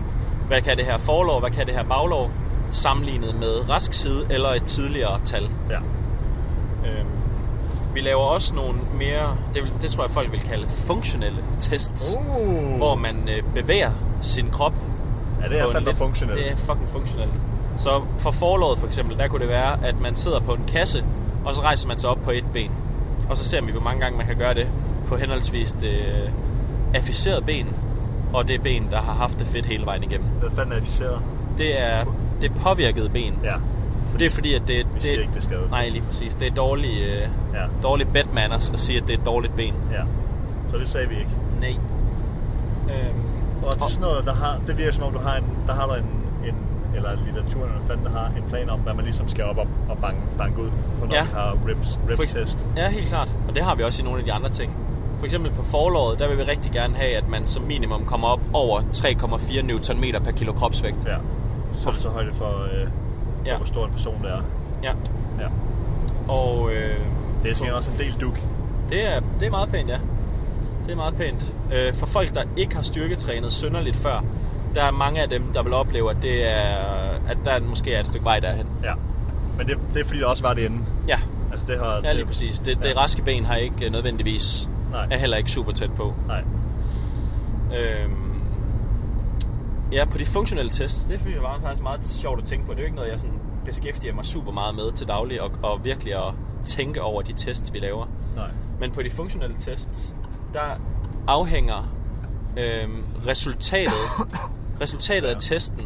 hvad 0.48 0.62
kan 0.62 0.78
det 0.78 0.86
her 0.86 0.98
forlov, 0.98 1.40
hvad 1.40 1.52
kan 1.52 1.66
det 1.66 1.76
her 1.76 1.84
baglov, 1.84 2.32
sammenlignet 2.72 3.36
med 3.36 3.70
rask 3.70 3.94
side 3.94 4.26
eller 4.30 4.50
et 4.50 4.64
tidligere 4.64 5.20
tal. 5.24 5.50
Ja. 5.70 5.78
Øhm, 6.90 7.08
vi 7.96 8.02
laver 8.02 8.22
også 8.22 8.56
nogle 8.56 8.74
mere, 8.98 9.38
det, 9.54 9.64
vil, 9.64 9.72
det 9.82 9.92
tror 9.92 10.04
jeg 10.04 10.12
folk 10.12 10.32
vil 10.32 10.42
kalde 10.42 10.70
funktionelle 10.70 11.40
tests, 11.60 12.18
Uh. 12.40 12.78
hvor 12.78 12.96
man 12.96 13.30
øh, 13.30 13.44
bevæger 13.54 13.92
sin 14.22 14.50
krop. 14.50 14.74
Ja, 15.44 15.48
det 15.50 15.60
er 15.60 15.72
fandme 15.72 15.90
lidt- 15.90 15.98
funktionelt. 15.98 16.40
Det 16.40 16.52
er 16.52 16.56
fucking 16.56 16.90
funktionelt. 16.90 17.32
Så 17.78 18.02
for 18.18 18.32
forlåret 18.32 18.80
for 18.80 18.88
eksempel, 18.88 19.18
der 19.18 19.28
kunne 19.28 19.40
det 19.42 19.50
være, 19.50 19.86
at 19.86 20.00
man 20.00 20.16
sidder 20.16 20.40
på 20.40 20.54
en 20.54 20.64
kasse, 20.68 21.04
og 21.46 21.56
så 21.56 21.62
rejser 21.62 21.88
man 21.88 21.98
sig 21.98 22.10
op 22.10 22.18
på 22.24 22.32
et 22.32 22.46
ben. 22.54 22.72
Og 23.30 23.38
så 23.38 23.44
ser 23.44 23.62
vi, 23.62 23.72
hvor 23.72 23.82
mange 23.82 24.02
gange 24.02 24.18
man 24.18 24.28
kan 24.28 24.36
gøre 24.38 24.54
det 24.54 24.68
på 25.08 25.16
henholdsvis 25.18 25.74
det 25.74 25.90
øh, 25.90 26.30
afficerede 26.94 27.42
ben, 27.42 27.68
og 28.34 28.48
det 28.48 28.62
ben, 28.64 28.88
der 28.92 29.02
har 29.02 29.14
haft 29.14 29.40
det 29.40 29.48
fedt 29.48 29.66
hele 29.66 29.86
vejen 29.86 30.04
igennem. 30.04 30.28
Hvad 30.40 30.50
fanden 30.50 30.72
er 30.74 30.78
afficeret? 30.78 31.20
Det 31.58 31.82
er 31.82 32.06
det 32.42 32.52
påvirkede 32.64 33.10
ben. 33.10 33.34
Ja, 33.44 33.56
For 34.12 34.18
det 34.18 34.26
er 34.26 34.32
fordi, 34.32 34.54
at 34.54 34.62
det, 34.68 34.78
vi 34.78 34.84
det 34.96 35.04
siger 35.04 35.20
ikke, 35.20 35.32
det 35.32 35.38
er 35.38 35.42
skadet. 35.42 35.70
Nej, 35.72 35.90
lige 35.90 36.02
præcis. 36.02 36.36
Det 36.36 36.48
er 36.48 36.56
dårlig, 36.56 36.92
øh, 37.02 37.22
Ja, 37.54 37.66
dårlig 37.84 38.08
bed 38.08 38.24
manners 38.34 38.72
at 38.72 38.80
sige, 38.80 38.98
at 39.02 39.08
det 39.08 39.16
er 39.16 39.20
et 39.20 39.26
dårligt 39.26 39.56
ben. 39.56 39.74
ja. 39.92 40.02
Så 40.72 40.78
det 40.78 40.88
sagde 40.88 41.10
vi 41.10 41.16
ikke. 41.16 41.32
Nej. 41.62 41.76
Øhm, 42.90 43.20
Og 43.66 43.74
til 43.74 43.82
sådan 43.92 44.02
noget, 44.02 44.26
der 44.26 44.34
har, 44.34 44.60
det 44.68 44.78
virker 44.78 44.92
som 44.92 45.04
om, 45.04 45.14
du 45.14 45.20
har 45.20 45.36
en, 45.38 45.44
der 45.68 45.74
har 45.74 45.88
der 45.88 45.96
en, 45.96 46.04
en 46.48 46.56
eller 46.96 47.10
litteraturen, 47.26 47.72
eller 47.72 47.86
fanden 47.88 48.06
der 48.06 48.12
har 48.12 48.26
en 48.28 48.44
plan 48.50 48.70
om, 48.70 48.80
hvad 48.80 48.94
man 48.94 49.04
ligesom 49.06 49.28
skal 49.28 49.46
op 49.46 49.58
og, 49.58 49.68
og 49.90 49.98
banke, 49.98 50.20
banke 50.38 50.62
ud 50.62 50.70
på, 51.00 51.06
når 51.06 51.14
Ja. 51.16 51.20
ja. 51.20 51.24
har 51.24 51.58
rips, 51.68 52.00
For 52.04 52.22
rips 52.22 52.34
test. 52.34 52.68
Ja, 52.78 52.90
helt 52.90 53.08
klart. 53.08 53.36
Og 53.48 53.56
det 53.56 53.64
har 53.64 53.76
vi 53.76 53.84
også 53.84 54.02
i 54.02 54.06
nogle 54.06 54.20
af 54.20 54.26
de 54.26 54.34
andre 54.34 54.50
ting. 54.50 54.74
For 55.20 55.26
eksempel 55.26 55.52
på 55.52 55.64
forlåret, 55.64 56.20
der 56.20 56.28
vil 56.28 56.38
vi 56.38 56.44
rigtig 56.44 56.72
gerne 56.72 56.96
have, 56.96 57.12
at 57.18 57.28
man 57.30 57.48
som 57.48 57.64
minimum 57.64 58.06
kommer 58.06 58.28
op 58.28 58.40
over 58.54 58.82
3,4 58.82 59.62
Newton 59.62 59.98
per 60.24 60.32
kilo 60.32 60.52
kropsvægt. 60.54 61.06
Ja. 61.06 61.16
Så 61.82 61.90
er 61.90 61.94
det 61.94 62.02
så 62.02 62.10
højde 62.10 62.34
for, 62.34 62.64
øh, 62.64 62.88
Ja. 63.46 63.58
hvor 63.58 63.66
stor 63.66 63.86
en 63.86 63.92
person 63.92 64.22
det 64.24 64.32
er. 64.32 64.42
Ja. 64.84 64.92
Ja. 65.40 65.48
Og 66.34 66.72
øh, 66.74 66.96
Det 67.44 67.52
er 67.52 67.56
sikkert 67.56 67.76
også 67.78 67.92
en 67.92 67.98
del 67.98 68.14
duk. 68.22 68.40
det, 68.90 69.14
er, 69.16 69.20
det 69.40 69.46
er 69.46 69.50
meget 69.52 69.70
pænt, 69.70 69.90
ja. 69.90 69.98
Det 70.86 70.92
er 70.92 70.96
meget 70.96 71.16
pænt. 71.16 71.54
Øh, 71.74 71.94
for 71.94 72.06
folk, 72.06 72.34
der 72.36 72.44
ikke 72.58 72.76
har 72.76 72.82
styrketrænet 72.84 73.52
synderligt 73.52 73.96
før, 73.96 74.24
der 74.76 74.84
er 74.84 74.92
mange 74.92 75.22
af 75.22 75.30
dem, 75.30 75.44
der 75.54 75.64
vil 75.64 75.74
opleve, 75.74 76.12
at, 76.12 76.18
det 76.22 76.52
er, 76.52 76.78
at 77.30 77.38
der 77.46 77.60
måske 77.60 77.94
er 77.94 78.00
et 78.00 78.08
stykke 78.08 78.26
vej 78.26 78.40
derhen. 78.40 78.68
Ja. 78.84 78.94
Men 79.58 79.68
det, 79.68 79.78
det 79.94 80.00
er 80.02 80.06
fordi, 80.06 80.20
det 80.20 80.28
også 80.28 80.44
var 80.44 80.54
det 80.54 80.62
inde. 80.62 80.78
Ja, 81.08 81.18
Altså 81.52 81.66
det 81.68 81.80
har... 81.80 82.02
ja 82.04 82.14
lige 82.14 82.26
præcis. 82.26 82.60
Det, 82.60 82.78
det 82.84 82.90
Ja. 82.90 83.00
raske 83.02 83.22
ben 83.22 83.46
har 83.46 83.56
ikke 83.56 83.86
øh, 83.86 83.92
nødvendigvis, 83.92 84.70
Nej. 84.92 85.08
er 85.12 85.18
heller 85.18 85.38
ikke 85.38 85.52
super 85.52 85.72
tæt 85.72 85.92
på. 85.96 86.14
Nej. 86.28 86.42
Øhm, 87.78 88.25
ja, 89.96 90.06
på 90.06 90.18
de 90.18 90.26
funktionelle 90.26 90.72
tests, 90.72 91.04
det 91.04 91.20
synes 91.20 91.36
jeg 91.36 91.44
var 91.44 91.60
faktisk 91.60 91.84
meget 91.84 92.06
sjovt 92.06 92.42
at 92.42 92.48
tænke 92.48 92.66
på. 92.66 92.72
Det 92.72 92.78
er 92.78 92.82
jo 92.82 92.86
ikke 92.86 92.96
noget, 92.96 93.12
jeg 93.12 93.20
sådan 93.20 93.40
beskæftiger 93.66 94.14
mig 94.14 94.26
super 94.26 94.52
meget 94.52 94.76
med 94.76 94.92
til 94.92 95.08
daglig, 95.08 95.42
og, 95.42 95.52
og 95.64 95.84
virkelig 95.86 96.14
at 96.14 96.34
tænke 96.66 97.02
over 97.02 97.22
de 97.22 97.34
tests, 97.34 97.74
vi 97.74 97.80
laver. 97.80 98.06
Nej. 98.36 98.50
Men 98.80 98.92
på 98.92 99.02
de 99.04 99.10
funktionelle 99.10 99.56
tests, 99.60 100.16
der 100.54 100.62
afhænger 101.28 101.94
øhm, 102.58 103.04
resultatet, 103.28 103.94
resultatet 104.82 105.28
af 105.28 105.34
Ja. 105.34 105.40
testen, 105.40 105.82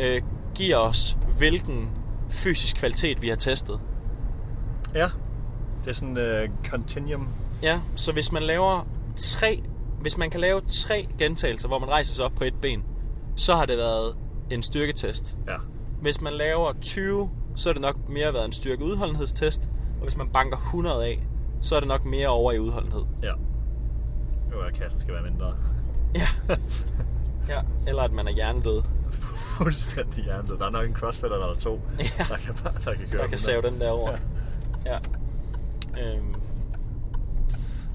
øh, 0.00 0.22
giver 0.54 0.76
os, 0.76 1.16
hvilken 1.38 1.90
fysisk 2.28 2.76
kvalitet 2.76 3.22
vi 3.22 3.28
har 3.28 3.36
testet. 3.36 3.80
Ja. 4.94 5.08
Det 5.84 5.88
er 5.88 5.92
sådan 5.92 6.18
en 6.18 6.48
uh, 6.48 6.64
continuum. 6.70 7.28
Ja, 7.62 7.80
så 7.96 8.12
hvis 8.12 8.32
man 8.32 8.42
laver 8.42 8.86
tre, 9.16 9.62
hvis 10.00 10.16
man 10.16 10.30
kan 10.30 10.40
lave 10.40 10.60
tre 10.68 11.08
gentagelser, 11.18 11.68
hvor 11.68 11.78
man 11.78 11.88
rejser 11.88 12.14
sig 12.14 12.24
op 12.24 12.32
på 12.34 12.44
et 12.44 12.54
ben, 12.62 12.82
så 13.40 13.56
har 13.56 13.66
det 13.66 13.76
været 13.76 14.16
en 14.50 14.62
styrketest. 14.62 15.36
Ja. 15.48 15.56
Hvis 16.00 16.20
man 16.20 16.32
laver 16.32 16.72
20, 16.80 17.30
så 17.56 17.68
er 17.68 17.72
det 17.72 17.82
nok 17.82 18.08
mere 18.08 18.34
været 18.34 18.44
en 18.44 18.52
styrke 18.52 18.84
udholdenhedstest, 18.84 19.68
og 19.98 20.02
hvis 20.02 20.16
man 20.16 20.28
banker 20.28 20.56
100 20.56 21.04
af, 21.04 21.26
så 21.60 21.76
er 21.76 21.80
det 21.80 21.88
nok 21.88 22.04
mere 22.04 22.28
over 22.28 22.52
i 22.52 22.58
udholdenhed. 22.58 23.02
Ja. 23.22 23.32
Jo, 24.52 24.60
at 24.60 24.74
kassen 24.74 25.00
skal 25.00 25.14
være 25.14 25.22
mindre. 25.22 25.54
Ja. 26.14 26.28
ja. 27.54 27.60
Eller 27.88 28.02
at 28.02 28.12
man 28.12 28.26
er 28.28 28.32
hjernedød, 28.32 28.82
Fuldstændig 29.58 30.24
hjernet. 30.24 30.58
Der 30.58 30.66
er 30.66 30.70
nok 30.70 30.86
en 30.88 30.94
crossfitter 30.94 31.36
eller 31.36 31.54
to, 31.54 31.80
Ja. 31.98 32.04
der, 32.28 32.36
kan, 32.36 32.54
bare- 32.64 32.72
der 32.84 32.94
kan 32.94 33.08
køre 33.10 33.22
der 33.22 33.28
kan 33.28 33.38
save 33.38 33.62
den 33.62 33.80
der 33.80 33.90
over. 33.90 34.10
Ja. 34.86 34.98
Øhm. 36.02 36.34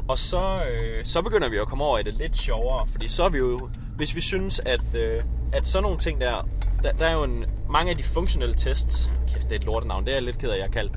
Og 0.07 0.19
så, 0.19 0.61
øh, 0.71 1.05
så 1.05 1.21
begynder 1.21 1.49
vi 1.49 1.57
at 1.57 1.67
komme 1.67 1.83
over 1.83 1.99
i 1.99 2.03
det 2.03 2.13
lidt 2.13 2.37
sjovere, 2.37 2.87
fordi 2.91 3.07
så 3.07 3.23
er 3.23 3.29
vi 3.29 3.37
jo, 3.37 3.69
hvis 3.95 4.15
vi 4.15 4.21
synes, 4.21 4.59
at, 4.59 4.95
øh, 4.95 5.23
at 5.53 5.67
sådan 5.67 5.83
nogle 5.83 5.97
ting 5.97 6.21
der, 6.21 6.47
der, 6.83 6.91
der 6.91 7.05
er 7.05 7.13
jo 7.13 7.23
en, 7.23 7.45
mange 7.69 7.91
af 7.91 7.97
de 7.97 8.03
funktionelle 8.03 8.55
tests, 8.55 9.11
kæft, 9.27 9.43
det 9.43 9.51
er 9.51 9.55
et 9.59 9.63
lortenavn, 9.63 10.05
det 10.05 10.11
er 10.11 10.15
jeg 10.15 10.23
lidt 10.23 10.37
ked 10.37 10.49
af, 10.49 10.55
jeg 10.57 10.63
har 10.63 10.71
kaldt. 10.71 10.93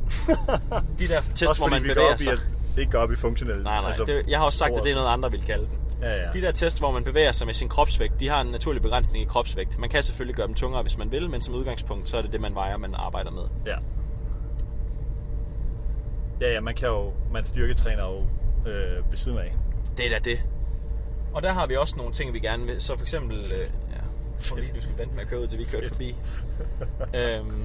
De 0.99 1.09
der 1.09 1.21
tests, 1.35 1.43
Også 1.43 1.61
hvor 1.61 1.69
man 1.69 1.83
bevæger 1.83 2.17
sig. 2.17 2.33
at 2.33 2.39
ikke 2.79 2.93
går 2.93 2.99
op 2.99 3.13
i 3.13 3.17
funktionelle. 3.17 3.63
Nej, 3.63 3.81
nej, 3.81 3.93
det, 4.07 4.25
jeg 4.29 4.39
har 4.39 4.47
også 4.47 4.59
sagt, 4.59 4.77
at 4.77 4.83
det 4.83 4.91
er 4.91 4.95
noget 4.95 5.09
andre 5.09 5.31
vil 5.31 5.43
kalde 5.45 5.65
den. 5.65 5.79
Ja, 6.03 6.15
ja. 6.17 6.31
De 6.33 6.41
der 6.41 6.53
tests, 6.53 6.79
hvor 6.79 6.91
man 6.91 7.05
bevæger 7.05 7.33
sig 7.33 7.47
med 7.47 7.55
sin 7.55 7.69
kropsvægt, 7.69 8.21
de 8.21 8.29
har 8.29 8.41
en 8.41 8.47
naturlig 8.47 8.83
begrænsning 8.83 9.23
i 9.25 9.27
kropsvægt. 9.27 9.79
Man 9.79 9.91
kan 9.91 10.03
selvfølgelig 10.03 10.37
gøre 10.37 10.47
dem 10.47 10.55
tungere, 10.55 10.83
hvis 10.83 10.99
man 10.99 11.13
vil, 11.13 11.31
men 11.31 11.41
som 11.41 11.55
udgangspunkt, 11.55 12.11
så 12.11 12.17
er 12.17 12.23
det 12.23 12.33
det, 12.33 12.41
man 12.41 12.55
vejer, 12.55 12.77
man 12.77 12.95
arbejder 12.95 13.31
med. 13.31 13.43
Ja. 13.67 13.77
Ja, 16.41 16.53
ja, 16.53 16.61
man 16.61 16.75
kan 16.75 16.89
jo, 16.89 17.13
man 17.33 17.45
styrketræner 17.45 18.03
jo 18.03 18.27
øh, 18.67 19.11
ved 19.11 19.17
siden 19.17 19.39
af. 19.39 19.55
Det 19.97 20.07
er 20.07 20.11
da 20.11 20.19
det. 20.31 20.43
Og 21.35 21.43
der 21.43 21.53
har 21.53 21.67
vi 21.67 21.77
også 21.77 21.97
nogle 21.97 22.13
ting, 22.13 22.33
vi 22.33 22.39
gerne 22.39 22.67
vil. 22.67 22.83
Så 22.83 22.97
for 22.97 23.05
eksempel... 23.05 23.39
Øh, 23.39 23.61
ja, 23.61 23.67
prøv 24.49 24.59
lige, 24.59 24.73
du 24.77 24.81
skal 24.81 24.99
vente 24.99 25.15
med 25.15 25.23
at 25.23 25.29
køre 25.29 25.41
ud, 25.41 25.47
til 25.47 25.59
vi 25.59 25.65
kører 25.65 25.89
forbi. 25.89 26.17
øhm, 27.17 27.63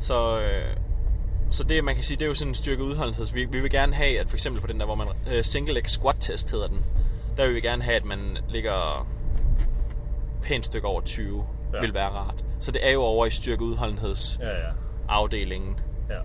så, 0.00 0.40
øh, 0.40 0.76
så 1.50 1.64
det, 1.64 1.84
man 1.84 1.94
kan 1.94 2.04
sige, 2.04 2.16
det 2.18 2.24
er 2.24 2.28
jo 2.28 2.34
sådan 2.34 2.50
en 2.50 2.54
styrke 2.54 2.82
udholdenhed. 2.82 3.26
Vi, 3.34 3.44
vi 3.44 3.60
vil 3.60 3.70
gerne 3.70 3.94
have, 3.94 4.20
at 4.20 4.28
for 4.28 4.36
eksempel 4.36 4.60
på 4.60 4.66
den 4.66 4.80
der, 4.80 4.86
hvor 4.86 4.94
man... 4.94 5.06
Øh, 5.32 5.44
single 5.44 5.74
leg 5.74 5.90
squat 5.90 6.16
test 6.20 6.50
hedder 6.50 6.66
den. 6.66 6.84
Der 7.36 7.46
vil 7.46 7.54
vi 7.54 7.60
gerne 7.60 7.82
have, 7.82 7.96
at 7.96 8.04
man 8.04 8.38
ligger 8.48 9.06
pænt 10.42 10.66
stykke 10.66 10.86
over 10.86 11.00
20. 11.00 11.44
Ja. 11.74 11.80
Vil 11.80 11.94
være 11.94 12.08
rart. 12.08 12.44
Så 12.58 12.72
det 12.72 12.86
er 12.86 12.90
jo 12.90 13.02
over 13.02 13.26
i 13.26 13.30
styrke 13.30 13.62
udholdenhedsafdelingen. 13.62 15.78
Ja, 16.08 16.14
ja. 16.14 16.18
Ja. 16.18 16.24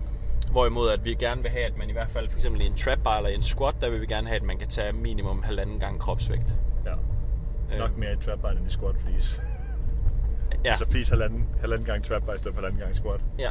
Hvorimod 0.50 0.90
at 0.90 1.04
vi 1.04 1.14
gerne 1.14 1.42
vil 1.42 1.50
have, 1.50 1.64
at 1.64 1.76
man 1.76 1.90
i 1.90 1.92
hvert 1.92 2.10
fald 2.10 2.28
for 2.28 2.36
eksempel 2.38 2.60
i 2.60 2.66
en 2.66 2.74
trap 2.74 2.98
bar 3.04 3.16
eller 3.16 3.30
i 3.30 3.34
en 3.34 3.42
squat, 3.42 3.74
der 3.80 3.90
vil 3.90 4.00
vi 4.00 4.06
gerne 4.06 4.26
have, 4.28 4.36
at 4.36 4.42
man 4.42 4.58
kan 4.58 4.68
tage 4.68 4.92
minimum 4.92 5.42
halvanden 5.42 5.80
gang 5.80 6.00
kropsvægt. 6.00 6.56
ja. 6.86 7.78
Nok 7.78 7.96
mere 7.96 8.12
i 8.12 8.16
trap 8.16 8.38
bar 8.40 8.50
end 8.50 8.66
i 8.66 8.70
squat, 8.70 8.94
please. 8.98 9.40
Ja, 10.64 10.76
Så 10.76 10.86
please 10.86 11.10
halvanden, 11.10 11.46
halvanden 11.60 11.86
gang 11.86 12.04
trap 12.04 12.22
bar 12.26 12.32
i 12.34 12.38
stedet 12.38 12.54
for 12.54 12.60
halvanden 12.62 12.80
gang 12.80 12.94
squat. 12.94 13.20
ja. 13.38 13.50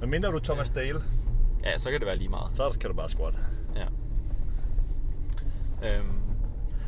Men 0.00 0.10
mindre 0.10 0.28
du 0.32 0.38
Thomas 0.38 0.70
Dale, 0.70 1.00
ja, 1.64 1.78
så 1.78 1.90
kan 1.90 2.00
det 2.00 2.06
være 2.06 2.16
lige 2.16 2.28
meget. 2.28 2.56
så 2.56 2.76
kan 2.80 2.90
du 2.90 2.96
bare 2.96 3.08
squat. 3.08 3.34
Ja. 3.76 3.86
Øhm, 5.88 6.06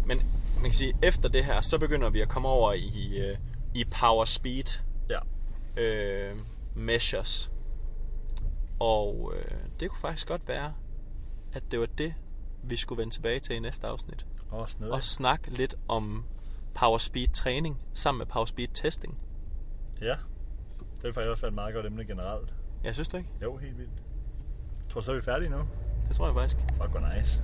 men 0.07 0.19
man 0.57 0.65
kan 0.65 0.73
sige, 0.73 0.95
efter 1.03 1.29
det 1.29 1.45
her, 1.45 1.61
så 1.61 1.79
begynder 1.79 2.11
vi 2.11 2.21
at 2.21 2.29
komme 2.29 2.49
over 2.49 2.73
i, 2.73 3.19
øh, 3.19 3.37
i 3.75 3.85
power 4.01 4.25
speed 4.25 4.81
Ja. 5.11 5.19
øh, 5.83 6.37
measures. 6.75 7.51
Og 8.81 9.33
øh, 9.37 9.59
det 9.81 9.91
kunne 9.91 10.01
faktisk 10.01 10.29
godt 10.29 10.49
være, 10.49 10.75
at 11.53 11.63
det 11.71 11.81
var 11.81 11.87
det, 11.87 12.15
vi 12.63 12.77
skulle 12.77 12.99
vende 12.99 13.15
tilbage 13.15 13.41
til 13.41 13.57
i 13.57 13.59
næste 13.59 13.87
afsnit. 13.87 14.27
Snedig. 14.69 14.93
Og 14.93 15.03
snakke 15.03 15.51
lidt 15.51 15.75
om 15.89 16.25
power 16.75 16.99
speed 16.99 17.29
træning 17.29 17.83
sammen 17.93 18.19
med 18.19 18.27
power 18.27 18.45
speed 18.45 18.69
testing. 18.75 19.19
Ja. 20.01 20.15
Det 21.03 21.09
er 21.09 21.13
faktisk 21.13 21.31
også 21.31 21.47
et 21.47 21.55
meget 21.55 21.75
godt 21.75 21.87
emne 21.87 22.05
generelt. 22.05 22.55
Jeg 22.85 22.95
synes 22.95 23.09
det 23.09 23.19
ikke. 23.19 23.31
Jo, 23.43 23.57
helt 23.57 23.79
vildt. 23.79 24.03
Tror 24.89 25.01
du 25.01 25.05
så 25.05 25.13
er 25.13 25.17
vi 25.17 25.23
færdige 25.23 25.51
nu? 25.51 25.59
Det 26.09 26.17
tror 26.17 26.27
jeg 26.27 26.35
faktisk. 26.35 26.57
Fuck, 26.57 26.91
hvor 26.91 27.15
nice. 27.17 27.43